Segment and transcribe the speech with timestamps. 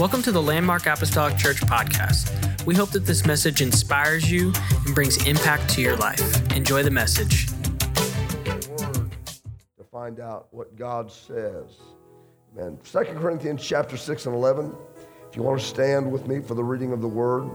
[0.00, 2.64] Welcome to the Landmark Apostolic Church podcast.
[2.64, 4.50] We hope that this message inspires you
[4.86, 6.56] and brings impact to your life.
[6.56, 7.48] Enjoy the message.
[8.46, 11.80] to find out what God says.
[12.56, 12.78] Amen.
[12.82, 14.74] 2 Corinthians chapter 6 and 11.
[15.28, 17.50] If you want to stand with me for the reading of the word.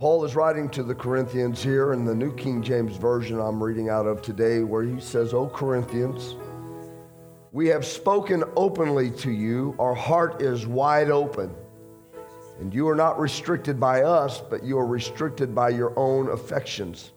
[0.00, 3.90] Paul is writing to the Corinthians here in the New King James Version I'm reading
[3.90, 6.34] out of today, where he says, O Corinthians,
[7.52, 9.74] we have spoken openly to you.
[9.78, 11.54] Our heart is wide open.
[12.60, 17.12] And you are not restricted by us, but you are restricted by your own affections.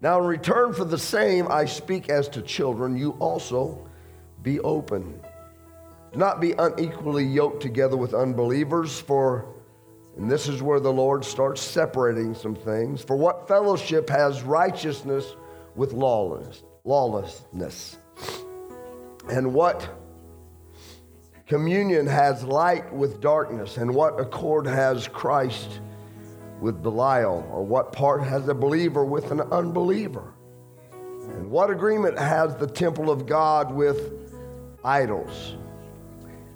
[0.00, 3.86] Now, in return for the same, I speak as to children, you also
[4.42, 5.20] be open.
[6.12, 9.46] Do not be unequally yoked together with unbelievers, for,
[10.16, 15.36] and this is where the Lord starts separating some things, for what fellowship has righteousness
[15.76, 16.64] with lawlessness?
[16.84, 17.96] lawlessness?
[19.30, 19.88] And what
[21.46, 23.76] communion has light with darkness?
[23.76, 25.80] And what accord has Christ
[26.60, 27.48] with Belial?
[27.52, 30.32] Or what part has a believer with an unbeliever?
[30.92, 34.12] And what agreement has the temple of God with
[34.84, 35.56] idols?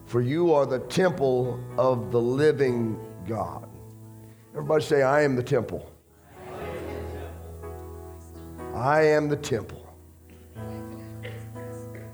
[0.06, 3.68] For you are the temple of the living God.
[4.52, 5.90] Everybody say, I am the temple.
[8.74, 9.75] I am the temple.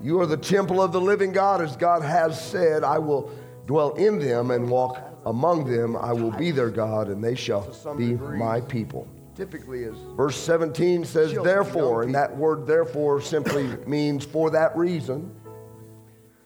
[0.02, 3.30] You are the temple of the living God, as God has said, I will
[3.66, 5.96] dwell in them and walk among them.
[5.96, 9.06] I will be their God, and they shall be my people.
[9.36, 15.34] Typically is verse 17 says therefore, and that word therefore simply means for that reason.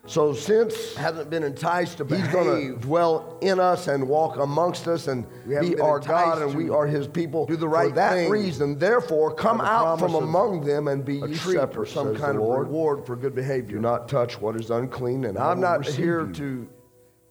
[0.07, 4.87] So since hasn't been enticed to he's going to dwell in us and walk amongst
[4.87, 7.47] us and be our God and we are his people.
[7.47, 8.31] Do the right For that thing.
[8.31, 11.89] reason, therefore, come out from among them and be ye separate.
[11.89, 13.77] Some kind of reward for good behavior.
[13.77, 15.25] Do not touch what is unclean.
[15.25, 16.33] And I'm not here you.
[16.35, 16.69] to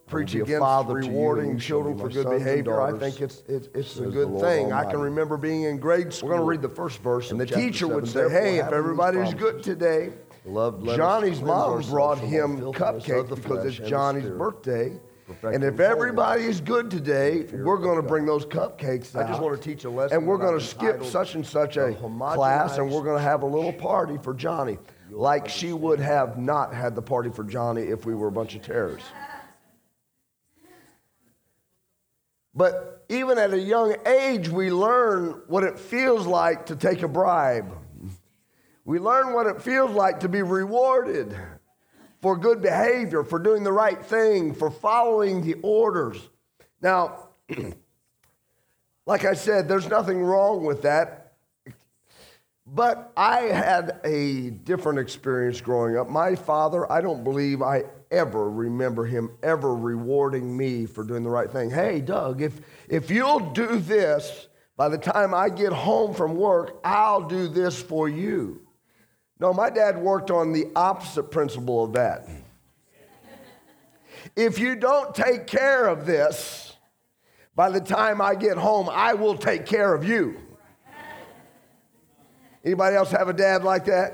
[0.08, 2.82] preach against rewarding children for good behavior.
[2.82, 4.66] I think it's it's, it's a good thing.
[4.66, 4.88] Almighty.
[4.88, 6.30] I can remember being in grade school.
[6.30, 9.34] We're going to read the first verse, and the teacher would say, "Hey, if everybody's
[9.34, 10.12] good today."
[10.46, 15.00] Johnny's mom brought him cupcakes because it's Johnny's birthday.
[15.42, 19.26] And if everybody is good today, we're going to bring those cupcakes out.
[19.26, 20.18] I just want to teach a lesson.
[20.18, 23.42] And we're going to skip such and such a class, and we're going to have
[23.42, 24.78] a little party for Johnny,
[25.10, 28.54] like she would have not had the party for Johnny if we were a bunch
[28.54, 29.10] of terrorists.
[32.54, 37.08] But even at a young age, we learn what it feels like to take a
[37.08, 37.76] bribe.
[38.86, 41.36] We learn what it feels like to be rewarded
[42.22, 46.18] for good behavior, for doing the right thing, for following the orders.
[46.82, 47.30] Now,
[49.08, 51.34] like I said, there's nothing wrong with that.
[52.68, 56.10] But I had a different experience growing up.
[56.10, 61.30] My father, I don't believe I ever remember him ever rewarding me for doing the
[61.30, 61.70] right thing.
[61.70, 64.48] Hey, Doug, if, if you'll do this,
[64.78, 68.65] by the time I get home from work, I'll do this for you.
[69.40, 72.28] No, my dad worked on the opposite principle of that.
[74.36, 76.76] If you don't take care of this,
[77.56, 80.38] by the time I get home, I will take care of you.
[82.64, 84.14] Anybody else have a dad like that?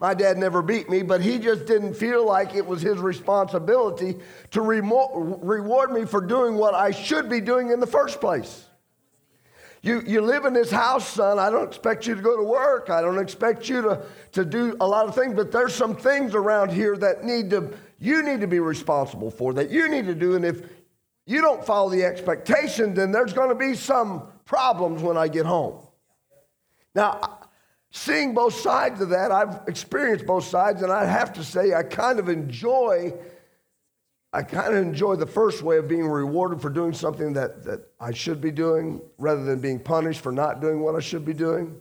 [0.00, 4.16] My dad never beat me, but he just didn't feel like it was his responsibility
[4.52, 8.64] to reward me for doing what I should be doing in the first place.
[9.82, 11.38] You, you live in this house, son.
[11.38, 12.90] I don't expect you to go to work.
[12.90, 14.02] I don't expect you to,
[14.32, 17.72] to do a lot of things, but there's some things around here that need to,
[17.98, 20.36] you need to be responsible for, that you need to do.
[20.36, 20.68] And if
[21.24, 25.46] you don't follow the expectation, then there's going to be some problems when I get
[25.46, 25.78] home.
[26.94, 27.38] Now,
[27.90, 31.84] seeing both sides of that, I've experienced both sides, and I have to say, I
[31.84, 33.14] kind of enjoy
[34.32, 37.80] I kind of enjoy the first way of being rewarded for doing something that, that
[37.98, 41.34] I should be doing rather than being punished for not doing what I should be
[41.34, 41.76] doing.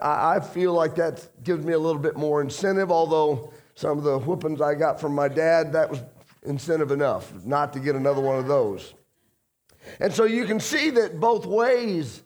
[0.00, 4.04] I, I feel like that gives me a little bit more incentive, although some of
[4.04, 6.00] the whoopings I got from my dad, that was
[6.44, 8.94] incentive enough not to get another one of those.
[9.98, 12.22] And so you can see that both ways,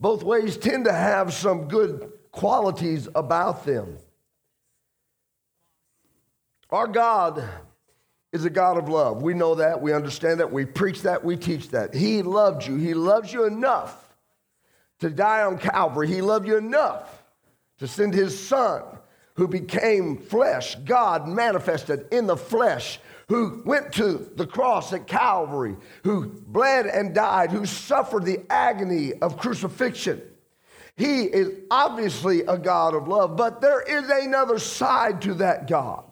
[0.00, 3.98] both ways tend to have some good qualities about them.
[6.70, 7.48] Our God
[8.32, 9.22] is a God of love.
[9.22, 9.80] We know that.
[9.80, 10.52] We understand that.
[10.52, 11.24] We preach that.
[11.24, 11.94] We teach that.
[11.94, 12.76] He loved you.
[12.76, 14.14] He loves you enough
[15.00, 16.08] to die on Calvary.
[16.08, 17.22] He loved you enough
[17.78, 18.82] to send his son
[19.34, 25.76] who became flesh, God manifested in the flesh, who went to the cross at Calvary,
[26.04, 30.20] who bled and died, who suffered the agony of crucifixion.
[30.96, 36.04] He is obviously a God of love, but there is another side to that God.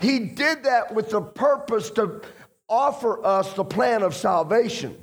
[0.00, 2.22] He did that with the purpose to
[2.68, 4.96] offer us the plan of salvation.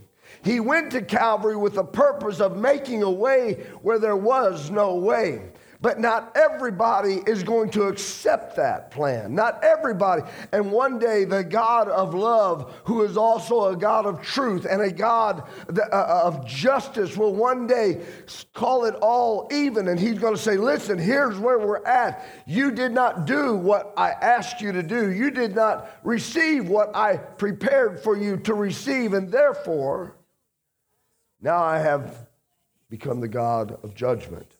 [0.43, 4.95] He went to Calvary with the purpose of making a way where there was no
[4.95, 5.41] way.
[5.79, 9.35] But not everybody is going to accept that plan.
[9.35, 10.23] Not everybody.
[10.51, 14.81] And one day, the God of love, who is also a God of truth and
[14.81, 18.01] a God uh, uh, of justice, will one day
[18.53, 19.87] call it all even.
[19.87, 22.25] And he's going to say, Listen, here's where we're at.
[22.47, 26.95] You did not do what I asked you to do, you did not receive what
[26.95, 29.13] I prepared for you to receive.
[29.13, 30.15] And therefore,
[31.39, 32.27] now I have
[32.89, 34.56] become the God of judgment.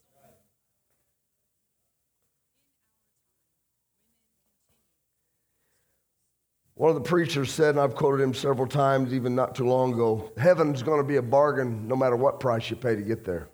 [6.77, 9.93] One of the preachers said, and I've quoted him several times, even not too long
[9.93, 13.25] ago heaven's going to be a bargain no matter what price you pay to get
[13.25, 13.49] there.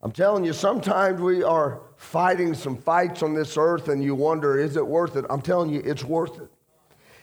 [0.00, 4.60] I'm telling you, sometimes we are fighting some fights on this earth and you wonder,
[4.60, 5.24] is it worth it?
[5.28, 6.48] I'm telling you, it's worth it.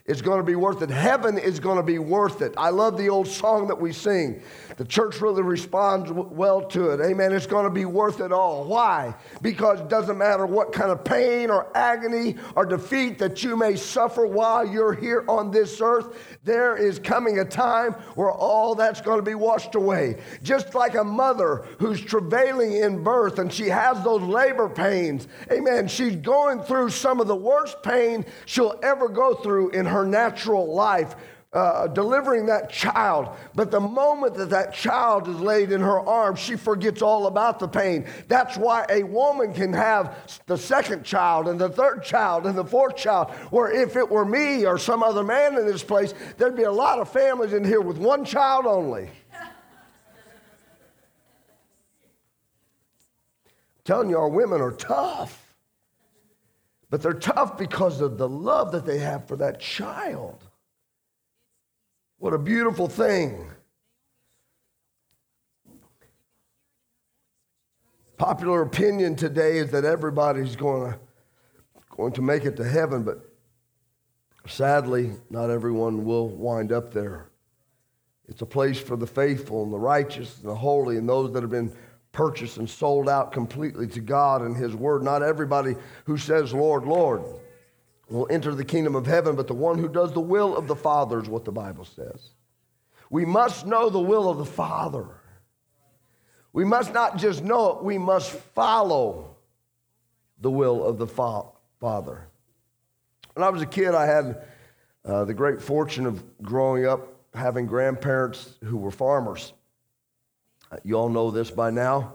[0.08, 0.92] It's going to be worth it.
[0.92, 2.54] Heaven is going to be worth it.
[2.58, 4.40] I love the old song that we sing.
[4.78, 7.02] The church really responds well to it.
[7.02, 7.34] Amen.
[7.34, 8.66] It's going to be worth it all.
[8.66, 9.16] Why?
[9.42, 13.76] Because it doesn't matter what kind of pain or agony or defeat that you may
[13.76, 19.02] suffer while you're here on this earth, there is coming a time where all that's
[19.02, 20.22] going to be washed away.
[20.44, 25.28] Just like a mother who's travailing in birth and she has those labor pains.
[25.52, 25.88] Amen.
[25.88, 30.06] She's going through some of the worst pain she'll ever go through in her her
[30.06, 31.16] natural life
[31.56, 33.30] uh, delivering that child.
[33.56, 37.60] But the moment that that child is laid in her arms, she forgets all about
[37.60, 38.06] the pain.
[38.28, 42.66] That's why a woman can have the second child and the third child and the
[42.66, 43.32] fourth child.
[43.52, 46.72] Where if it were me or some other man in this place, there'd be a
[46.72, 49.10] lot of families in here with one child only.
[53.86, 55.45] telling you, our women are tough.
[56.96, 60.42] But they're tough because of the love that they have for that child.
[62.20, 63.52] What a beautiful thing.
[68.16, 71.00] Popular opinion today is that everybody's going to,
[71.90, 73.30] going to make it to heaven, but
[74.48, 77.28] sadly, not everyone will wind up there.
[78.30, 81.44] It's a place for the faithful and the righteous and the holy and those that
[81.44, 81.76] have been
[82.16, 85.04] purchased and sold out completely to God and His Word.
[85.04, 85.76] Not everybody
[86.06, 87.24] who says, Lord, Lord,
[88.10, 90.76] will enter the kingdom of heaven, but the one who does the will of the
[90.76, 92.32] Father is what the Bible says.
[93.10, 95.06] We must know the will of the Father.
[96.54, 99.36] We must not just know it, we must follow
[100.40, 101.50] the will of the fa-
[101.82, 102.30] Father.
[103.34, 104.42] When I was a kid, I had
[105.04, 109.52] uh, the great fortune of growing up having grandparents who were farmers.
[110.84, 112.14] You all know this by now.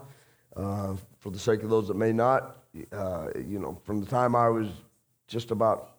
[0.55, 2.57] Uh, for the sake of those that may not,
[2.91, 4.67] uh, you know, from the time I was
[5.27, 5.91] just about,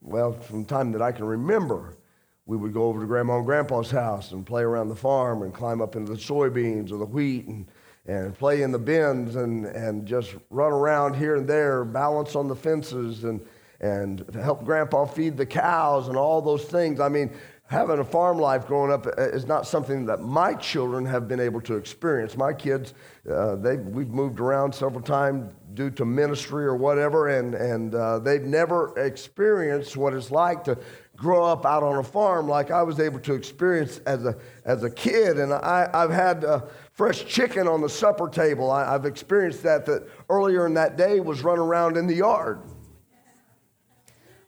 [0.00, 1.96] well, from the time that I can remember,
[2.44, 5.52] we would go over to Grandma and Grandpa's house and play around the farm and
[5.52, 7.66] climb up into the soybeans or the wheat and,
[8.06, 12.46] and play in the bins and, and just run around here and there, balance on
[12.46, 13.44] the fences and,
[13.80, 17.00] and help Grandpa feed the cows and all those things.
[17.00, 17.32] I mean,
[17.68, 21.60] having a farm life growing up is not something that my children have been able
[21.62, 22.36] to experience.
[22.36, 22.94] My kids,
[23.30, 28.18] uh, they we've moved around several times due to ministry or whatever, and and uh,
[28.20, 30.78] they've never experienced what it's like to
[31.16, 34.84] grow up out on a farm like I was able to experience as a as
[34.84, 35.38] a kid.
[35.38, 36.44] And I, I've had.
[36.44, 36.60] Uh,
[36.96, 38.70] fresh chicken on the supper table.
[38.70, 39.84] I, I've experienced that.
[39.84, 42.60] That earlier in that day was run around in the yard.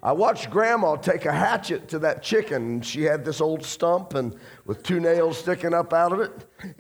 [0.09, 2.81] I watched grandma take a hatchet to that chicken.
[2.81, 4.35] She had this old stump and
[4.65, 6.33] with two nails sticking up out of it.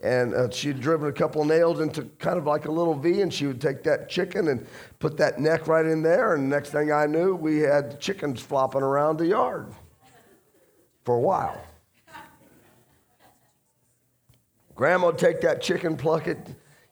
[0.03, 3.31] And uh, she'd driven a couple nails into kind of like a little V, and
[3.31, 4.67] she would take that chicken and
[4.99, 6.37] put that neck right in there.
[6.37, 9.75] And next thing I knew, we had chickens flopping around the yard
[11.05, 11.63] for a while.
[14.75, 16.39] Grandma would take that chicken, pluck it,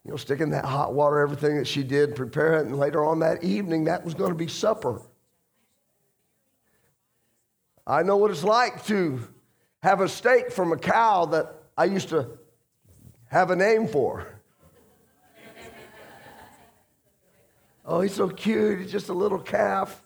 [0.04, 3.06] you know, stick in that hot water, everything that she did, prepare it, and later
[3.06, 5.00] on that evening, that was going to be supper.
[7.86, 9.20] I know what it's like to
[9.82, 12.26] have a steak from a cow that I used to
[13.26, 14.26] have a name for.
[17.84, 18.80] oh, he's so cute.
[18.80, 20.02] He's just a little calf,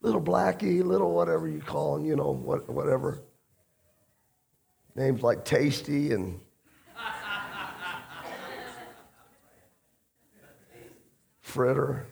[0.00, 3.20] little blackie, little whatever you call him, you know, what, whatever.
[4.94, 6.40] Names like Tasty and
[11.42, 12.06] Fritter.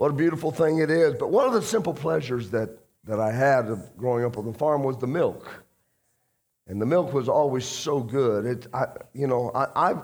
[0.00, 1.12] What a beautiful thing it is.
[1.16, 2.70] But one of the simple pleasures that,
[3.04, 5.62] that I had of growing up on the farm was the milk.
[6.66, 8.46] And the milk was always so good.
[8.46, 9.98] It, I, you know, I, I've,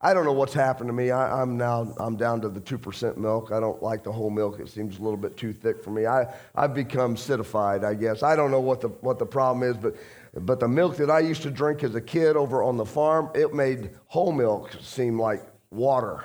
[0.00, 1.12] I don't know what's happened to me.
[1.12, 3.52] I, am now I'm down to the two percent milk.
[3.52, 4.58] I don't like the whole milk.
[4.58, 6.04] It seems a little bit too thick for me.
[6.04, 7.84] I I've become citified.
[7.84, 9.94] I guess I don't know what the what the problem is, but
[10.34, 13.30] but the milk that I used to drink as a kid over on the farm,
[13.36, 16.24] it made whole milk seem like water.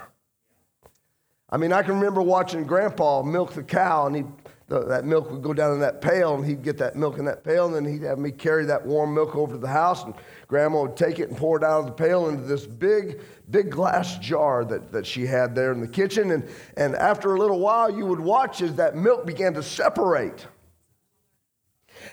[1.53, 4.23] I mean, I can remember watching Grandpa milk the cow, and he
[4.69, 7.43] that milk would go down in that pail, and he'd get that milk in that
[7.43, 10.15] pail, and then he'd have me carry that warm milk over to the house, and
[10.47, 13.69] Grandma would take it and pour it out of the pail into this big, big
[13.69, 16.31] glass jar that, that she had there in the kitchen.
[16.31, 20.47] And, and after a little while, you would watch as that milk began to separate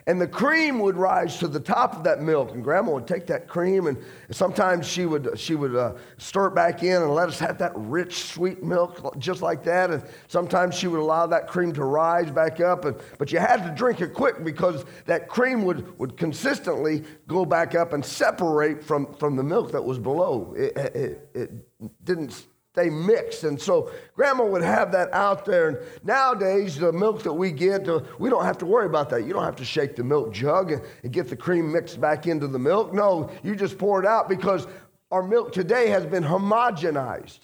[0.07, 2.53] and the cream would rise to the top of that milk.
[2.53, 3.97] And grandma would take that cream and
[4.31, 7.73] sometimes she would she would uh, stir it back in and let us have that
[7.75, 9.91] rich sweet milk just like that.
[9.91, 12.85] And sometimes she would allow that cream to rise back up.
[12.85, 17.45] And, but you had to drink it quick because that cream would, would consistently go
[17.45, 20.55] back up and separate from, from the milk that was below.
[20.57, 23.43] It, it, it didn't they mix.
[23.43, 25.69] And so grandma would have that out there.
[25.69, 29.25] And nowadays, the milk that we get, uh, we don't have to worry about that.
[29.25, 32.27] You don't have to shake the milk jug and, and get the cream mixed back
[32.27, 32.95] into the milk.
[32.95, 34.67] No, you just pour it out because
[35.11, 37.41] our milk today has been homogenized.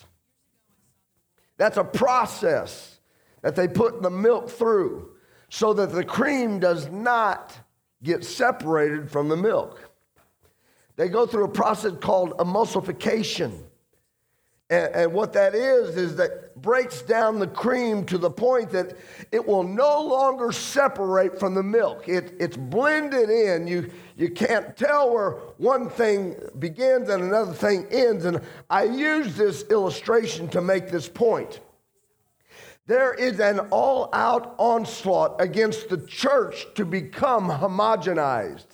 [1.56, 3.00] That's a process
[3.42, 5.10] that they put the milk through
[5.48, 7.56] so that the cream does not
[8.02, 9.90] get separated from the milk.
[10.96, 13.65] They go through a process called emulsification.
[14.68, 18.96] And, and, what that is, is that breaks down the cream to the point that
[19.30, 22.08] it will no longer separate from the milk.
[22.08, 23.68] It, it's blended in.
[23.68, 28.24] You, you can't tell where one thing begins and another thing ends.
[28.24, 31.60] And I use this illustration to make this point.
[32.88, 38.66] There is an all out onslaught against the church to become homogenized.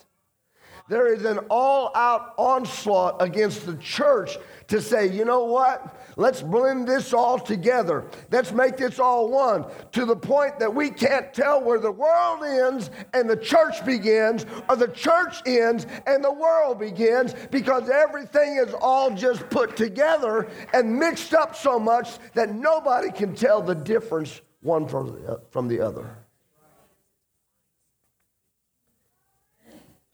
[0.89, 4.37] There is an all out onslaught against the church
[4.67, 5.97] to say, you know what?
[6.17, 8.05] Let's blend this all together.
[8.31, 12.43] Let's make this all one to the point that we can't tell where the world
[12.43, 18.57] ends and the church begins, or the church ends and the world begins, because everything
[18.57, 23.75] is all just put together and mixed up so much that nobody can tell the
[23.75, 26.17] difference one from the other.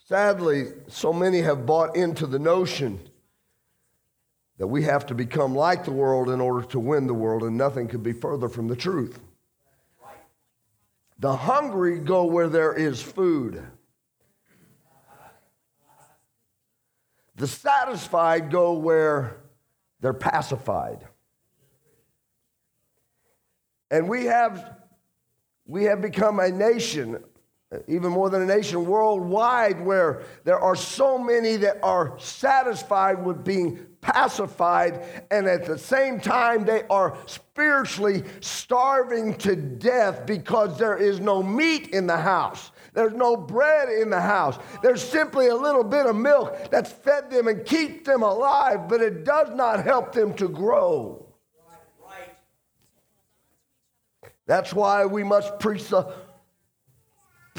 [0.10, 3.00] Sadly, so many have bought into the notion
[4.58, 7.56] that we have to become like the world in order to win the world, and
[7.56, 9.20] nothing could be further from the truth.
[11.20, 13.64] The hungry go where there is food.
[17.36, 19.38] The satisfied go where
[20.00, 21.08] they're pacified.
[23.92, 24.76] And we have,
[25.68, 27.24] we have become a nation
[27.88, 33.44] even more than a nation worldwide, where there are so many that are satisfied with
[33.44, 40.98] being pacified, and at the same time, they are spiritually starving to death because there
[40.98, 42.72] is no meat in the house.
[42.94, 44.58] There's no bread in the house.
[44.82, 49.02] There's simply a little bit of milk that's fed them and keeps them alive, but
[49.02, 51.26] it does not help them to grow.
[54.48, 56.12] That's why we must preach the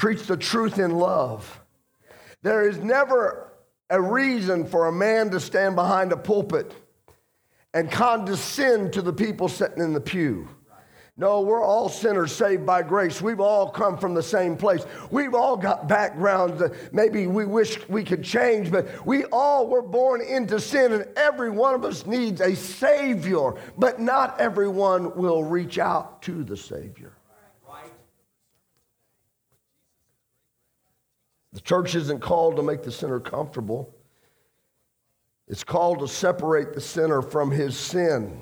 [0.01, 1.61] preach the truth in love.
[2.41, 3.53] There is never
[3.87, 6.73] a reason for a man to stand behind a pulpit
[7.75, 10.49] and condescend to the people sitting in the pew.
[11.17, 13.21] No, we're all sinners saved by grace.
[13.21, 14.83] We've all come from the same place.
[15.11, 19.83] We've all got backgrounds that maybe we wish we could change, but we all were
[19.83, 25.43] born into sin, and every one of us needs a Savior, but not everyone will
[25.43, 27.11] reach out to the Savior.
[31.53, 33.93] The church isn't called to make the sinner comfortable.
[35.47, 38.41] It's called to separate the sinner from his sin.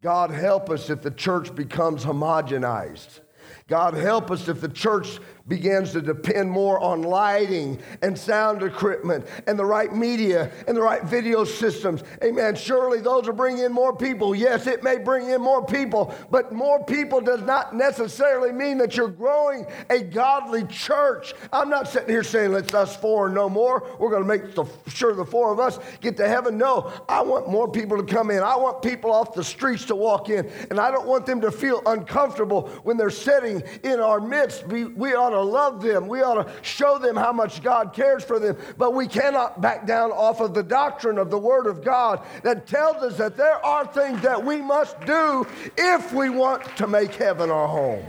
[0.00, 3.20] God help us if the church becomes homogenized.
[3.66, 9.26] God help us if the church begins to depend more on lighting and sound equipment
[9.46, 12.02] and the right media and the right video systems.
[12.22, 12.56] Amen.
[12.56, 14.34] Surely those will bring in more people.
[14.34, 18.96] Yes, it may bring in more people, but more people does not necessarily mean that
[18.96, 21.32] you're growing a godly church.
[21.52, 23.86] I'm not sitting here saying, let's us four no more.
[23.98, 26.58] We're going to make the, sure the four of us get to heaven.
[26.58, 28.42] No, I want more people to come in.
[28.42, 31.52] I want people off the streets to walk in, and I don't want them to
[31.52, 34.66] feel uncomfortable when they're sitting in our midst.
[34.66, 36.08] We, we ought love them.
[36.08, 38.56] We ought to show them how much God cares for them.
[38.76, 42.66] But we cannot back down off of the doctrine of the Word of God that
[42.66, 47.14] tells us that there are things that we must do if we want to make
[47.14, 48.06] heaven our home.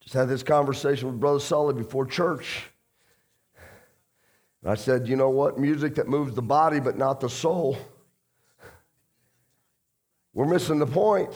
[0.00, 2.64] Just had this conversation with Brother Sully before church.
[4.62, 5.58] And I said, you know what?
[5.58, 7.76] Music that moves the body but not the soul.
[10.34, 11.30] We're missing the point.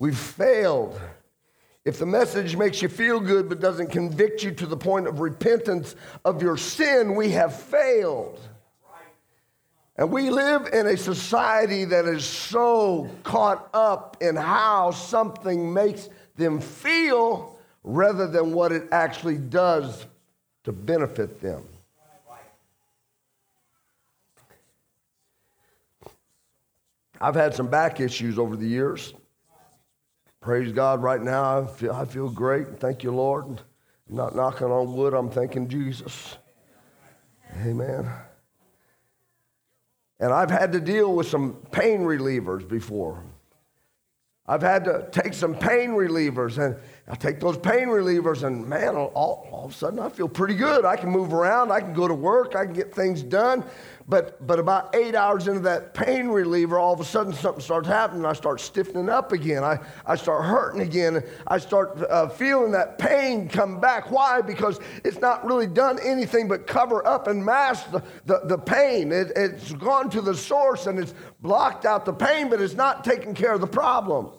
[0.00, 0.98] We've failed.
[1.84, 5.20] If the message makes you feel good but doesn't convict you to the point of
[5.20, 8.40] repentance of your sin, we have failed.
[9.96, 16.08] And we live in a society that is so caught up in how something makes
[16.36, 20.06] them feel rather than what it actually does
[20.64, 21.62] to benefit them.
[27.20, 29.12] I've had some back issues over the years.
[30.40, 32.80] Praise God, right now I feel, I feel great.
[32.80, 33.44] Thank you, Lord.
[34.08, 36.38] I'm not knocking on wood, I'm thanking Jesus.
[37.62, 38.10] Amen.
[40.18, 43.22] And I've had to deal with some pain relievers before.
[44.46, 46.74] I've had to take some pain relievers, and
[47.06, 50.54] I take those pain relievers, and man, all, all, of a sudden I feel pretty
[50.54, 50.84] good.
[50.86, 53.62] I can move around, I can go to work, I can get things done.
[54.10, 57.86] But, but about eight hours into that pain reliever, all of a sudden something starts
[57.86, 58.26] happening.
[58.26, 59.62] I start stiffening up again.
[59.62, 61.22] I, I start hurting again.
[61.46, 64.10] I start uh, feeling that pain come back.
[64.10, 64.40] Why?
[64.40, 69.12] Because it's not really done anything but cover up and mask the, the, the pain.
[69.12, 73.04] It, it's gone to the source and it's blocked out the pain, but it's not
[73.04, 74.32] taking care of the problem.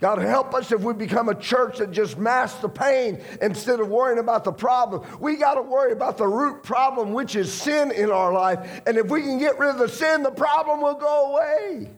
[0.00, 3.88] God, help us if we become a church that just masks the pain instead of
[3.88, 5.04] worrying about the problem.
[5.18, 8.80] We got to worry about the root problem, which is sin in our life.
[8.86, 11.90] And if we can get rid of the sin, the problem will go away.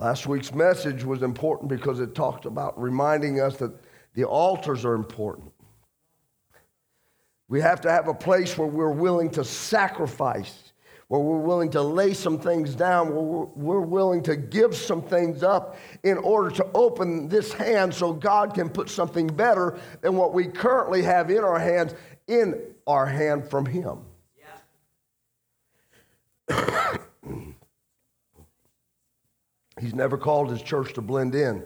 [0.00, 3.74] Last week's message was important because it talked about reminding us that
[4.14, 5.52] the altars are important.
[7.48, 10.69] We have to have a place where we're willing to sacrifice
[11.10, 15.42] where we're willing to lay some things down, where we're willing to give some things
[15.42, 20.32] up in order to open this hand so God can put something better than what
[20.32, 21.94] we currently have in our hands
[22.28, 24.02] in our hand from Him.
[26.48, 26.96] Yeah.
[29.80, 31.64] He's never called his church to blend in.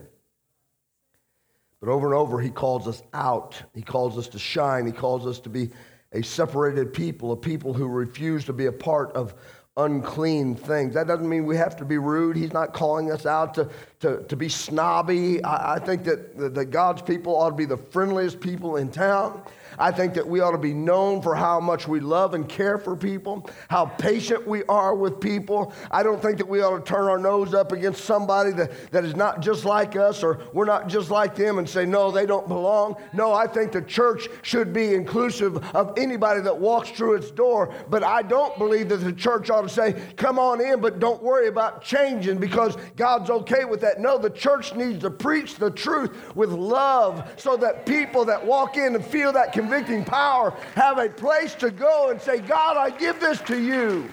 [1.81, 3.63] But over and over, he calls us out.
[3.75, 4.87] He calls us to shine.
[4.87, 5.69] He calls us to be
[6.15, 9.35] a separated people, a people who refuse to be a part of
[9.77, 10.95] unclean things.
[10.95, 12.37] That doesn't mean we have to be rude.
[12.37, 13.69] He's not calling us out to,
[14.05, 15.43] to, to be snobby.
[15.43, 19.43] I, I think that, that God's people ought to be the friendliest people in town.
[19.79, 22.79] I think that we ought to be known for how much we love and care
[22.79, 25.73] for people, how patient we are with people.
[25.91, 29.05] I don't think that we ought to turn our nose up against somebody that, that
[29.05, 32.27] is not just like us or we're not just like them and say, no, they
[32.27, 32.97] don't belong.
[33.13, 37.75] No, I think the church should be inclusive of anybody that walks through its door.
[37.89, 41.23] But I don't believe that the church ought to say, come on in, but don't
[41.23, 43.94] worry about changing because God's okay with that.
[43.99, 48.77] No, the church needs to preach the truth with love so that people that walk
[48.77, 52.91] in and feel that convicting power have a place to go and say, God, I
[52.91, 54.09] give this to you.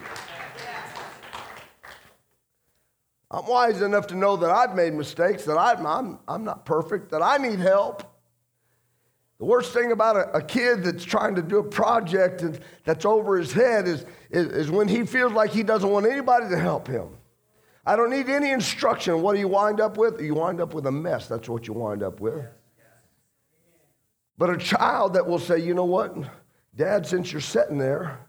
[3.32, 7.12] I'm wise enough to know that I've made mistakes, that I'm, I'm, I'm not perfect,
[7.12, 8.04] that I need help.
[9.40, 13.06] The worst thing about a, a, kid that's trying to do a project and that's
[13.06, 16.60] over his head is, is, is when he feels like he doesn't want anybody to
[16.60, 17.08] help him.
[17.86, 19.22] I don't need any instruction.
[19.22, 20.22] What do you wind up with?
[20.22, 21.28] You wind up with a mess.
[21.28, 22.46] That's what you wind up with.
[24.38, 26.16] But a child that will say, you know what,
[26.76, 28.20] Dad, since you're sitting there,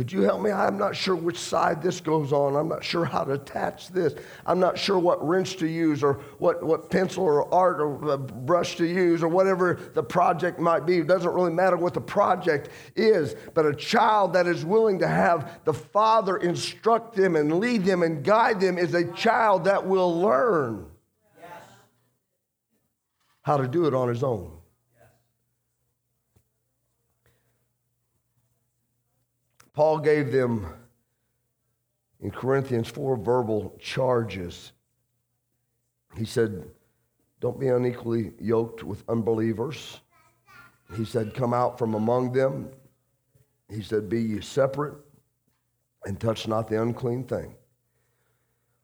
[0.00, 0.50] could you help me?
[0.50, 2.56] I'm not sure which side this goes on.
[2.56, 4.14] I'm not sure how to attach this.
[4.46, 8.16] I'm not sure what wrench to use or what, what pencil or art or uh,
[8.16, 11.00] brush to use or whatever the project might be.
[11.00, 15.06] It doesn't really matter what the project is, but a child that is willing to
[15.06, 19.86] have the father instruct them and lead them and guide them is a child that
[19.86, 20.86] will learn
[23.42, 24.59] how to do it on his own.
[29.72, 30.66] Paul gave them
[32.20, 34.72] in Corinthians four verbal charges.
[36.16, 36.64] He said,
[37.40, 40.00] Don't be unequally yoked with unbelievers.
[40.96, 42.70] He said, Come out from among them.
[43.68, 44.96] He said, Be ye separate
[46.04, 47.54] and touch not the unclean thing.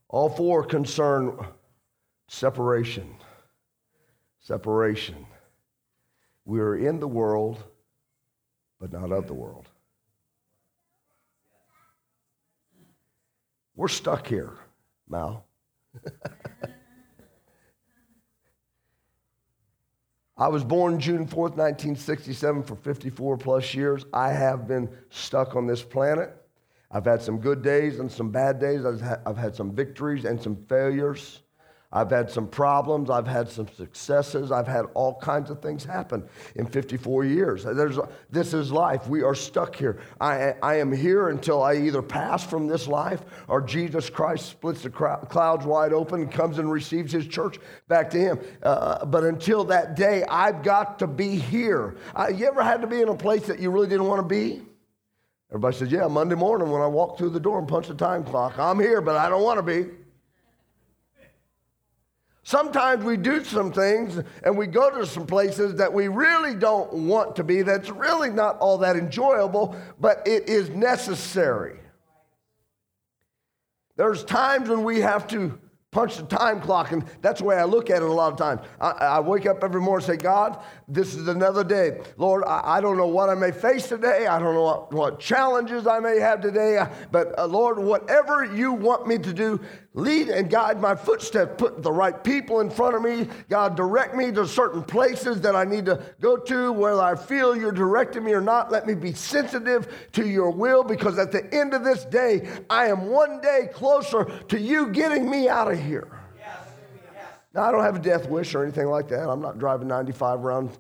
[0.09, 1.37] All four concern
[2.29, 3.17] separation.
[4.41, 5.27] Separation.
[6.45, 7.65] We are in the world,
[8.81, 9.69] but not of the world.
[13.77, 14.55] We're stuck here,
[15.09, 15.47] Mal.
[20.39, 24.05] I was born June 4th, 1967, for 54 plus years.
[24.13, 26.35] I have been stuck on this planet.
[26.91, 28.85] I've had some good days and some bad days.
[28.85, 29.01] I've
[29.37, 31.43] had, some victories and some failures.
[31.93, 33.11] I've had some problems.
[33.11, 34.51] I've had some successes.
[34.51, 37.65] I've had all kinds of things happen in 54 years.
[37.65, 37.99] There's,
[38.31, 39.09] this is life.
[39.09, 40.01] We are stuck here.
[40.21, 44.83] I, I am here until I either pass from this life or Jesus Christ splits
[44.83, 48.41] the clouds wide open and comes and receives his church back to him.
[48.63, 51.97] Uh, but until that day, I've got to be here.
[52.15, 54.27] Uh, you ever had to be in a place that you really didn't want to
[54.27, 54.63] be?
[55.51, 58.25] Everybody says, Yeah, Monday morning when I walk through the door and punch the time
[58.25, 59.91] clock, I'm here, but I don't want to be.
[62.47, 66.93] Sometimes we do some things and we go to some places that we really don't
[66.93, 71.81] want to be, that's really not all that enjoyable, but it is necessary.
[73.97, 75.59] There's times when we have to
[75.97, 76.93] punch the time clock.
[76.93, 78.61] And that's the way I look at it a lot of times.
[78.81, 82.03] I, I wake up every morning and say, God, this is another day.
[82.19, 84.27] Lord, I, I, don't know what I may face today.
[84.27, 86.87] I don't know what, what challenges I may have today.
[87.11, 89.59] But uh, Lord, whatever you want me to do,
[89.95, 91.55] lead and guide my footsteps.
[91.57, 93.27] Put the right people in front of me.
[93.49, 97.57] God, direct me to certain places that I need to go to, whether I feel
[97.57, 98.71] you're directing me or not.
[98.71, 102.89] Let me be sensitive to your will because at the end of this day, I
[102.89, 106.09] am one day closer to you getting me out of here.
[107.55, 109.31] Now, I don't have a death wish or anything like that.
[109.31, 110.77] I'm not driving 95 around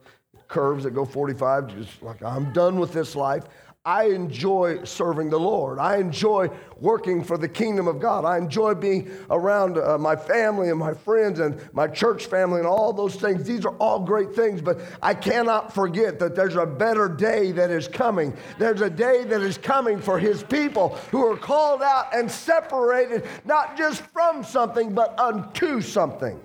[0.46, 3.44] curves that go 45, just like I'm done with this life.
[3.86, 5.78] I enjoy serving the Lord.
[5.78, 8.24] I enjoy working for the kingdom of God.
[8.24, 12.66] I enjoy being around uh, my family and my friends and my church family and
[12.66, 13.44] all those things.
[13.44, 17.70] These are all great things, but I cannot forget that there's a better day that
[17.70, 18.36] is coming.
[18.58, 23.24] There's a day that is coming for his people who are called out and separated,
[23.44, 26.40] not just from something, but unto something.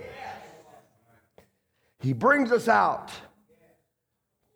[2.02, 3.10] He brings us out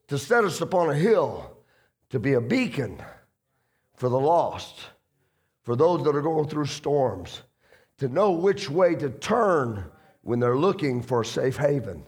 [0.10, 1.55] to set us upon a hill
[2.10, 3.02] to be a beacon
[3.96, 4.80] for the lost,
[5.64, 7.42] for those that are going through storms,
[7.98, 9.86] to know which way to turn
[10.22, 12.06] when they're looking for a safe haven.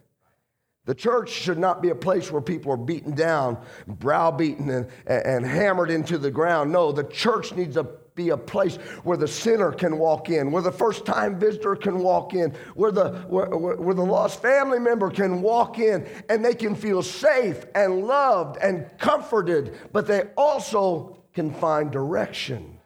[0.86, 3.58] The church should not be a place where people are beaten down,
[3.88, 6.72] browbeaten, and, and hammered into the ground.
[6.72, 10.64] No, the church needs a be a place where the sinner can walk in, where
[10.64, 15.10] the first time visitor can walk in, where the, where, where, the lost family member
[15.10, 21.24] can walk in and they can feel safe and loved and comforted, but they also
[21.34, 22.80] can find direction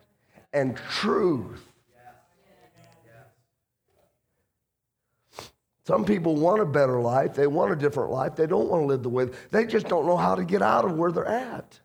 [0.54, 1.66] and truth.
[5.88, 7.34] Some people want a better life.
[7.34, 8.36] They want a different life.
[8.36, 10.86] They don't want to live the way they just don't know how to get out
[10.86, 11.80] of where they're at.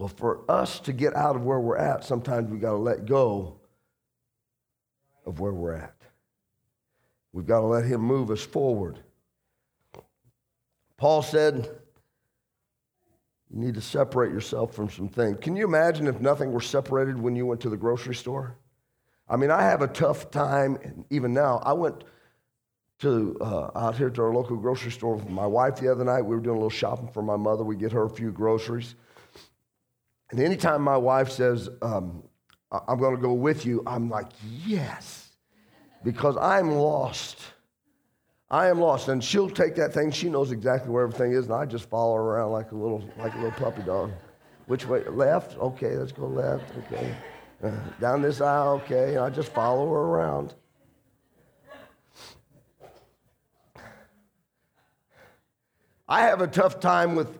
[0.00, 3.04] Well, for us to get out of where we're at, sometimes we've got to let
[3.04, 3.58] go
[5.26, 5.94] of where we're at.
[7.34, 8.98] We've got to let Him move us forward.
[10.96, 11.68] Paul said,
[13.50, 15.36] You need to separate yourself from some things.
[15.42, 18.56] Can you imagine if nothing were separated when you went to the grocery store?
[19.28, 21.60] I mean, I have a tough time, even now.
[21.62, 22.04] I went
[23.00, 26.22] to uh, out here to our local grocery store with my wife the other night.
[26.22, 27.64] We were doing a little shopping for my mother.
[27.64, 28.94] We get her a few groceries.
[30.30, 32.22] And anytime my wife says, um,
[32.70, 34.28] I'm going to go with you, I'm like,
[34.64, 35.30] yes,
[36.04, 37.38] because I'm lost.
[38.48, 39.08] I am lost.
[39.08, 40.12] And she'll take that thing.
[40.12, 43.08] She knows exactly where everything is, and I just follow her around like a little,
[43.18, 44.12] like a little puppy dog.
[44.66, 45.02] Which way?
[45.04, 45.58] Left?
[45.58, 46.76] Okay, let's go left.
[46.78, 47.12] Okay.
[47.62, 48.80] Uh, down this aisle.
[48.84, 49.16] Okay.
[49.16, 50.54] And I just follow her around.
[56.08, 57.39] I have a tough time with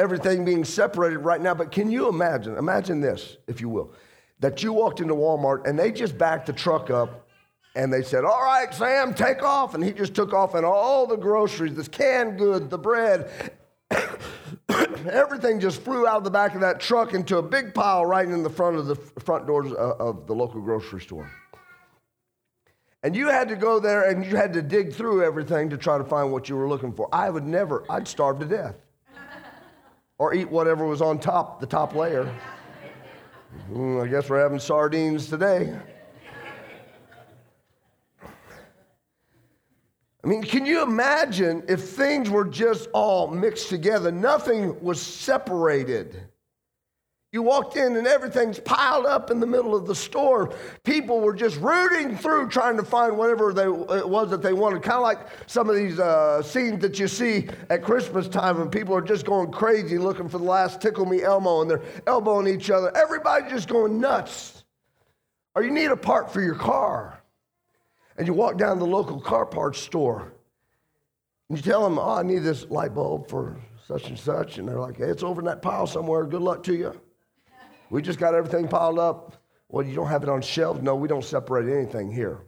[0.00, 1.54] everything being separated right now.
[1.54, 2.56] But can you imagine?
[2.56, 3.92] Imagine this, if you will,
[4.40, 7.28] that you walked into Walmart and they just backed the truck up
[7.76, 9.74] and they said, All right, Sam, take off.
[9.74, 13.30] And he just took off, and all the groceries, the canned goods, the bread,
[15.08, 18.26] everything just flew out of the back of that truck into a big pile right
[18.26, 21.30] in the front of the front doors uh, of the local grocery store.
[23.02, 25.96] And you had to go there and you had to dig through everything to try
[25.96, 27.08] to find what you were looking for.
[27.12, 28.74] I would never, I'd starve to death
[30.20, 32.30] or eat whatever was on top, the top layer.
[33.72, 35.74] Mm, I guess we're having sardines today.
[40.22, 44.12] I mean, can you imagine if things were just all mixed together?
[44.12, 46.28] Nothing was separated.
[47.32, 50.52] You walked in and everything's piled up in the middle of the store.
[50.82, 54.82] People were just rooting through trying to find whatever they, it was that they wanted.
[54.82, 58.68] Kind of like some of these uh, scenes that you see at Christmas time when
[58.68, 62.48] people are just going crazy looking for the last tickle me Elmo and they're elbowing
[62.48, 62.94] each other.
[62.96, 64.64] Everybody just going nuts.
[65.54, 67.22] Or you need a part for your car.
[68.16, 70.32] And you walk down to the local car parts store
[71.48, 74.58] and you tell them, oh, I need this light bulb for such and such.
[74.58, 76.24] And they're like, hey, it's over in that pile somewhere.
[76.24, 77.00] Good luck to you.
[77.90, 80.82] We just got everything piled up Well, you don't have it on shelves?
[80.82, 82.38] No, we don't separate anything here.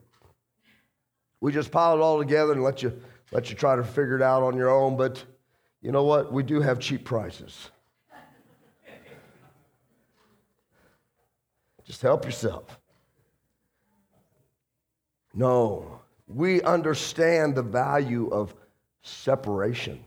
[1.40, 3.00] We just pile it all together and let you,
[3.32, 4.96] let you try to figure it out on your own.
[4.96, 5.24] But
[5.80, 6.32] you know what?
[6.32, 7.70] We do have cheap prices.
[11.84, 12.78] Just help yourself.
[15.34, 18.54] No, we understand the value of
[19.02, 20.04] separation.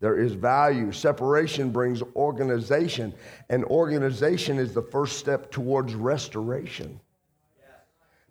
[0.00, 0.92] There is value.
[0.92, 3.14] Separation brings organization,
[3.50, 6.98] and organization is the first step towards restoration.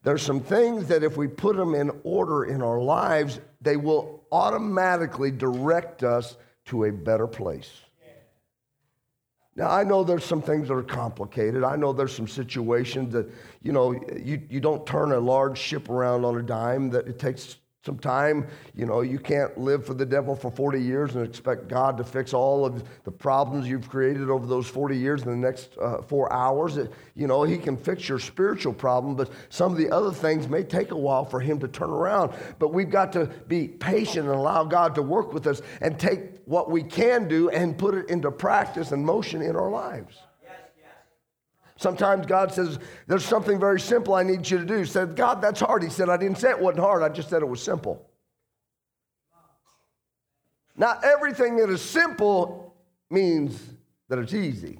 [0.02, 4.24] There's some things that if we put them in order in our lives, they will
[4.32, 7.70] automatically direct us to a better place.
[9.56, 11.66] Now, I know there's some things that are complicated.
[11.66, 13.30] I know there's some situations that,
[13.62, 17.20] you know, you, you don't turn a large ship around on a dime, that it
[17.20, 18.46] takes some time.
[18.76, 22.04] You know, you can't live for the devil for 40 years and expect God to
[22.04, 26.02] fix all of the problems you've created over those 40 years in the next uh,
[26.02, 26.76] four hours.
[26.76, 30.50] It, you know, He can fix your spiritual problem, but some of the other things
[30.50, 32.34] may take a while for Him to turn around.
[32.60, 36.40] But we've got to be patient and allow God to work with us and take
[36.46, 40.18] what we can do and put it into practice and motion in our lives.
[41.80, 44.80] Sometimes God says, There's something very simple I need you to do.
[44.80, 45.82] He said, God, that's hard.
[45.82, 48.06] He said, I didn't say it wasn't hard, I just said it was simple.
[50.76, 52.76] Not everything that is simple
[53.10, 53.58] means
[54.10, 54.80] that it's easy.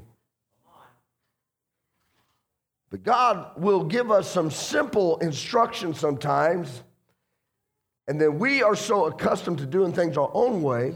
[2.90, 6.84] But God will give us some simple instructions sometimes,
[8.10, 10.96] and then we are so accustomed to doing things our own way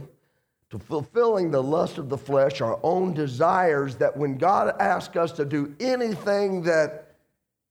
[0.73, 5.31] to fulfilling the lust of the flesh, our own desires, that when God asks us
[5.33, 7.15] to do anything that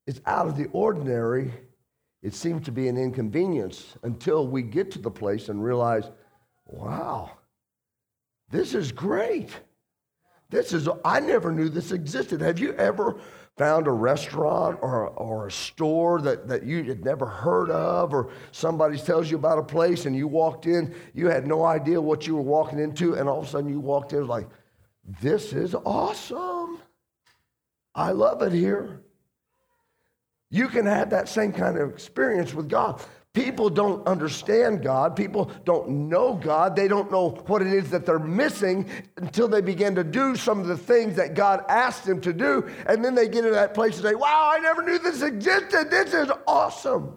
[0.06, 1.52] is out of the ordinary,
[2.22, 6.12] it seems to be an inconvenience until we get to the place and realize,
[6.66, 7.32] wow,
[8.50, 9.50] this is great.
[10.48, 12.40] This is, I never knew this existed.
[12.40, 13.16] Have you ever
[13.56, 18.30] found a restaurant or, or a store that, that you had never heard of, or
[18.50, 22.26] somebody tells you about a place and you walked in, you had no idea what
[22.26, 24.48] you were walking into, and all of a sudden you walked in, it was like,
[25.20, 26.78] this is awesome.
[27.94, 29.02] I love it here.
[30.50, 33.02] You can have that same kind of experience with God.
[33.34, 35.16] People don't understand God.
[35.16, 36.76] People don't know God.
[36.76, 40.60] They don't know what it is that they're missing until they begin to do some
[40.60, 42.68] of the things that God asked them to do.
[42.86, 45.90] And then they get to that place and say, Wow, I never knew this existed.
[45.90, 47.16] This is awesome.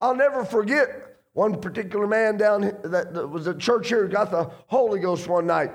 [0.00, 4.98] I'll never forget one particular man down that was at church here got the Holy
[4.98, 5.70] Ghost one night.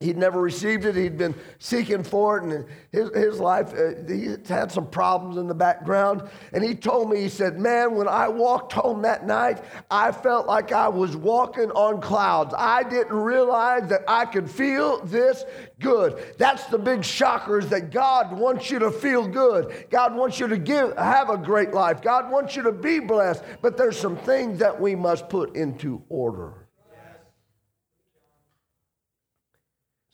[0.00, 0.96] He'd never received it.
[0.96, 5.46] He'd been seeking for it, and his, his life, uh, he had some problems in
[5.46, 6.22] the background.
[6.54, 10.46] And he told me, he said, Man, when I walked home that night, I felt
[10.46, 12.54] like I was walking on clouds.
[12.56, 15.44] I didn't realize that I could feel this
[15.80, 16.34] good.
[16.38, 19.86] That's the big shocker is that God wants you to feel good.
[19.90, 22.00] God wants you to give, have a great life.
[22.00, 23.44] God wants you to be blessed.
[23.60, 26.59] But there's some things that we must put into order.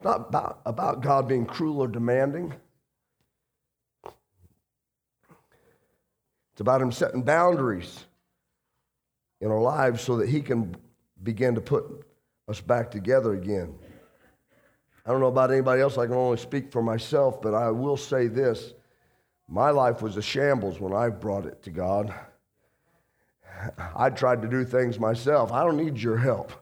[0.06, 2.54] Not about, about God being cruel or demanding.
[6.52, 8.04] It's about Him setting boundaries
[9.40, 10.76] in our lives so that He can
[11.22, 12.06] begin to put
[12.48, 13.74] us back together again.
[15.04, 17.96] I don't know about anybody else, I can only speak for myself, but I will
[17.96, 18.74] say this.
[19.48, 22.14] My life was a shambles when I brought it to God.
[23.94, 25.52] I tried to do things myself.
[25.52, 26.52] I don't need your help.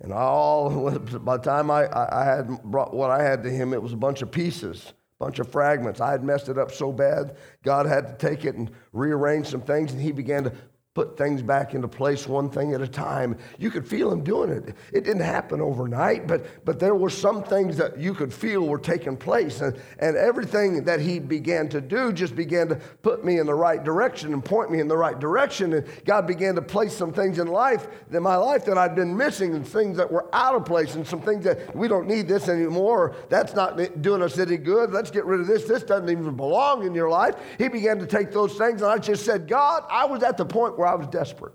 [0.00, 3.82] And all, by the time I, I had brought what I had to him, it
[3.82, 6.00] was a bunch of pieces, a bunch of fragments.
[6.00, 9.62] I had messed it up so bad, God had to take it and rearrange some
[9.62, 10.52] things, and he began to
[10.98, 13.38] put things back into place one thing at a time.
[13.56, 14.74] You could feel him doing it.
[14.92, 18.80] It didn't happen overnight, but, but there were some things that you could feel were
[18.80, 19.60] taking place.
[19.60, 23.54] And, and everything that he began to do just began to put me in the
[23.54, 25.72] right direction and point me in the right direction.
[25.74, 29.16] And God began to place some things in life, in my life that I'd been
[29.16, 32.26] missing and things that were out of place and some things that we don't need
[32.26, 33.14] this anymore.
[33.28, 34.90] That's not doing us any good.
[34.90, 35.62] Let's get rid of this.
[35.62, 37.36] This doesn't even belong in your life.
[37.56, 40.44] He began to take those things and I just said, God, I was at the
[40.44, 41.54] point where I was desperate.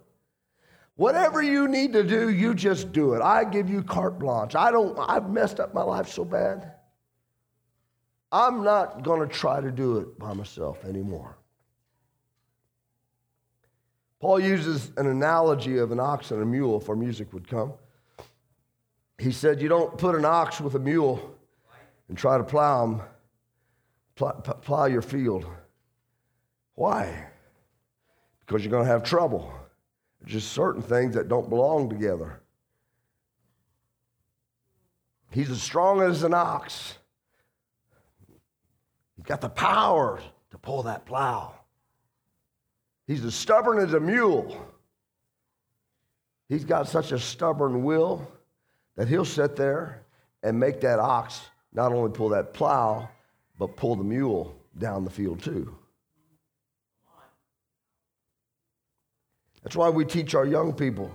[0.96, 3.22] Whatever you need to do, you just do it.
[3.22, 4.56] I give you carte blanche.
[4.56, 6.74] I don't, I've messed up my life so bad.
[8.32, 11.38] I'm not going to try to do it by myself anymore.
[14.20, 17.74] Paul uses an analogy of an ox and a mule for music would come.
[19.18, 21.36] He said, You don't put an ox with a mule
[22.08, 23.02] and try to plow, them,
[24.16, 25.46] plow, plow your field.
[26.76, 27.28] Why?
[28.46, 29.54] Because you're going to have trouble.
[30.26, 32.40] Just certain things that don't belong together.
[35.32, 36.98] He's as strong as an ox.
[39.18, 41.56] He's got the power to pull that plow.
[43.08, 44.56] He's as stubborn as a mule.
[46.48, 48.32] He's got such a stubborn will
[48.96, 50.04] that he'll sit there
[50.44, 51.42] and make that ox
[51.74, 53.10] not only pull that plow,
[53.58, 55.76] but pull the mule down the field too.
[59.64, 61.12] That's why we teach our young people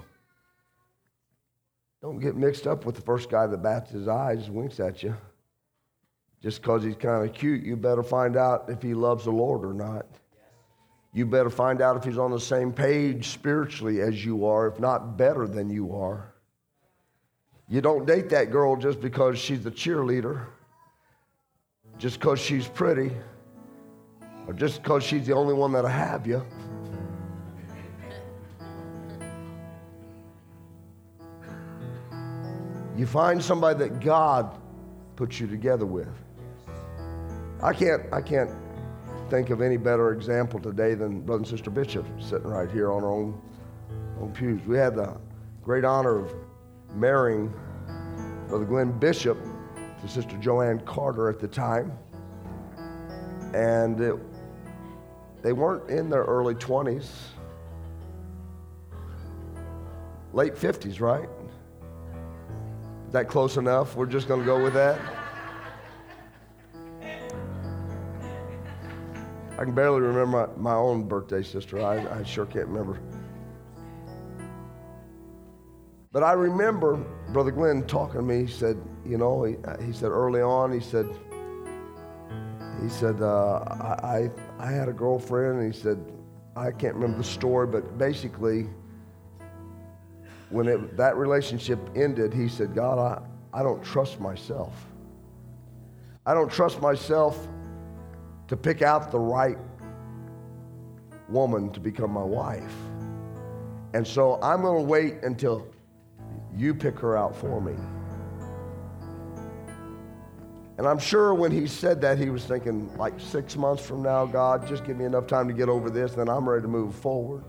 [2.01, 5.03] don't get mixed up with the first guy that bats his eyes and winks at
[5.03, 5.17] you.
[6.41, 9.65] Just because he's kind of cute, you better find out if he loves the Lord
[9.65, 10.07] or not.
[11.13, 14.79] You better find out if he's on the same page spiritually as you are, if
[14.79, 16.33] not better than you are.
[17.69, 20.47] You don't date that girl just because she's the cheerleader,
[21.99, 23.11] just because she's pretty,
[24.47, 26.47] or just because she's the only one that'll have you.
[32.99, 34.59] You find somebody that God
[35.15, 36.09] puts you together with.
[37.63, 38.51] I can't, I can't
[39.31, 43.05] think of any better example today than Brother and Sister Bishop sitting right here on
[43.05, 43.41] our own,
[44.21, 44.61] own pews.
[44.67, 45.17] We had the
[45.63, 46.35] great honor of
[46.97, 47.55] marrying
[48.49, 49.39] Brother Glenn Bishop
[50.03, 51.97] to Sister Joanne Carter at the time.
[53.55, 54.17] And it,
[55.43, 57.11] they weren't in their early 20s,
[60.33, 61.29] late 50s, right?
[63.13, 63.97] That close enough?
[63.97, 65.01] We're just going to go with that?
[69.59, 71.81] I can barely remember my, my own birthday, sister.
[71.85, 73.01] I, I sure can't remember.
[76.13, 76.97] But I remember
[77.33, 78.45] Brother Glenn talking to me.
[78.45, 81.07] He said, you know, he, he said early on, he said,
[82.83, 83.61] he said, uh,
[84.03, 85.99] I, I had a girlfriend, and he said,
[86.57, 88.69] I can't remember the story, but basically,
[90.51, 94.75] when it, that relationship ended, he said, God, I, I don't trust myself.
[96.25, 97.49] I don't trust myself
[98.49, 99.59] to pick out the right
[101.29, 102.75] woman to become my wife.
[103.95, 105.67] And so I'm going to wait until
[106.55, 107.75] you pick her out for me.
[110.79, 114.27] And I'm sure when he said that, he was thinking, like six months from now,
[114.27, 116.95] God, just give me enough time to get over this, then I'm ready to move
[116.95, 117.45] forward.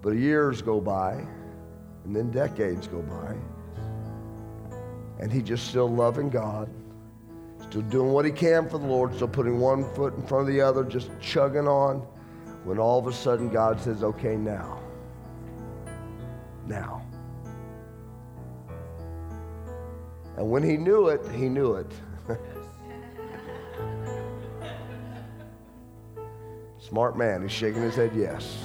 [0.00, 1.26] But years go by.
[2.04, 3.34] And then decades go by.
[5.18, 6.68] And he just still loving God,
[7.68, 10.54] still doing what he can for the Lord, still putting one foot in front of
[10.54, 12.00] the other, just chugging on.
[12.64, 14.80] When all of a sudden God says, okay, now.
[16.66, 17.02] Now.
[20.36, 21.92] And when he knew it, he knew it.
[26.78, 28.58] Smart man, he's shaking his head yes.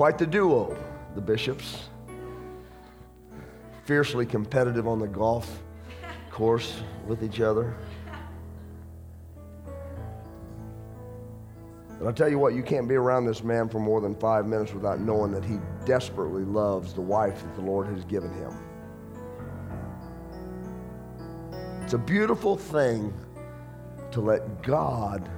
[0.00, 0.74] Quite the duo,
[1.14, 1.90] the bishops.
[3.84, 5.62] Fiercely competitive on the golf
[6.30, 7.76] course with each other.
[11.98, 14.46] But I'll tell you what, you can't be around this man for more than five
[14.46, 18.54] minutes without knowing that he desperately loves the wife that the Lord has given him.
[21.82, 23.12] It's a beautiful thing
[24.12, 25.28] to let God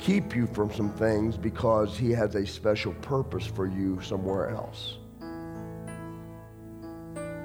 [0.00, 4.96] keep you from some things because he has a special purpose for you somewhere else.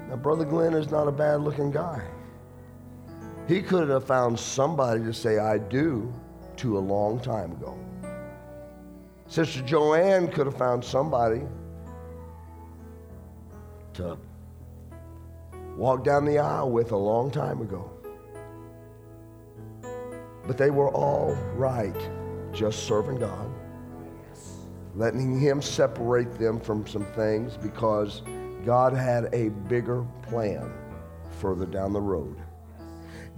[0.08, 2.02] Now, Brother Glenn is not a bad looking guy.
[3.46, 6.12] He could have found somebody to say, I do,
[6.56, 7.78] to a long time ago.
[9.28, 11.42] Sister Joanne could have found somebody
[13.94, 14.16] to
[15.76, 17.90] walk down the aisle with a long time ago.
[20.46, 21.96] But they were all right
[22.56, 23.50] just serving God,
[24.94, 28.22] letting Him separate them from some things because
[28.64, 30.72] God had a bigger plan
[31.38, 32.36] further down the road.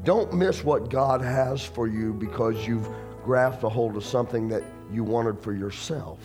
[0.04, 2.88] Don't miss what God has for you because you've
[3.24, 6.20] grasped a hold of something that you wanted for yourself.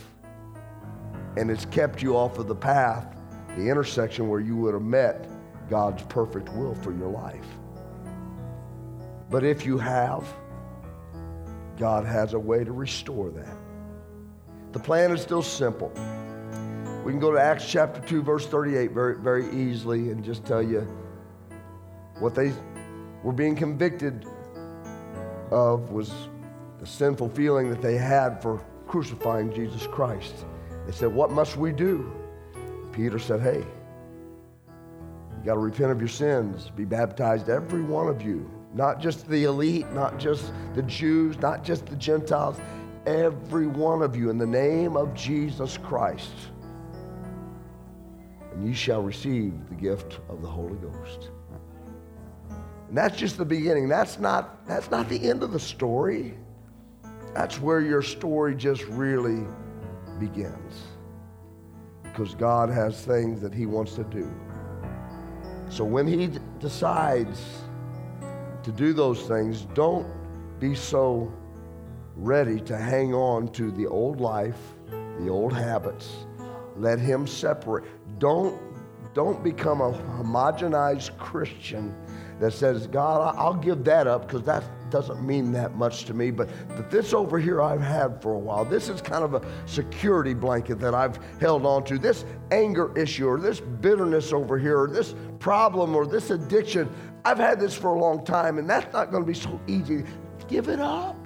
[1.36, 3.16] And it's kept you off of the path,
[3.58, 5.28] the intersection where you would have met
[5.70, 7.48] God's perfect will for your life.
[9.32, 10.32] But if you have,
[11.78, 13.58] God has a way to restore that.
[14.72, 15.92] The plan is still simple.
[17.04, 20.64] We can go to Acts chapter 2, verse 38 very, very easily and just tell
[20.64, 20.82] you
[22.20, 22.54] what they
[23.24, 24.26] were being convicted
[25.52, 26.12] of was
[26.80, 30.46] the sinful feeling that they had for crucifying Jesus Christ.
[30.86, 32.12] They said, What must we do?
[32.92, 33.64] Peter said, Hey,
[35.38, 39.28] you got to repent of your sins, be baptized, every one of you, not just
[39.28, 42.58] the elite, not just the Jews, not just the Gentiles,
[43.06, 46.32] every one of you in the name of Jesus Christ.
[48.52, 51.30] And you shall receive the gift of the Holy Ghost.
[52.88, 53.88] And that's just the beginning.
[53.88, 56.36] That's not, that's not the end of the story.
[57.34, 59.44] That's where your story just really
[60.20, 60.74] begins.
[62.04, 64.32] Because God has things that He wants to do.
[65.70, 67.42] So when He d- decides
[68.64, 70.08] to do those things, don't
[70.60, 71.32] be so
[72.16, 74.60] ready to hang on to the old life,
[75.20, 76.26] the old habits.
[76.78, 77.86] Let Him separate.
[78.20, 78.60] Don't,
[79.14, 81.96] don't become a homogenized Christian
[82.40, 86.30] that says, God, I'll give that up because that doesn't mean that much to me.
[86.30, 88.66] But, but this over here I've had for a while.
[88.66, 91.98] This is kind of a security blanket that I've held on to.
[91.98, 96.90] This anger issue or this bitterness over here or this problem or this addiction,
[97.26, 100.04] I've had this for a long time and that's not going to be so easy.
[100.48, 101.24] Give it up.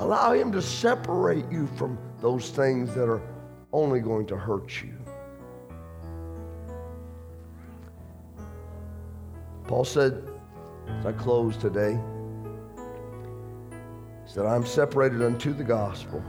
[0.00, 3.20] Allow Him to separate you from those things that are
[3.72, 4.94] only going to hurt you.
[9.68, 10.26] Paul said,
[10.88, 12.00] as I close today,
[14.26, 16.24] he said, I'm separated unto the gospel.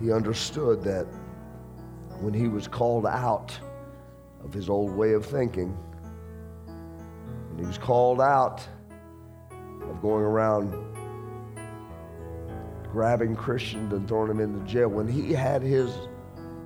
[0.00, 1.06] He understood that
[2.22, 3.58] when he was called out
[4.44, 5.76] of his old way of thinking,
[7.48, 8.64] when he was called out
[9.50, 10.72] of going around
[12.92, 15.90] grabbing Christians and throwing them into jail, when he had his